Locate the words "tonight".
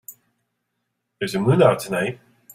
1.77-2.19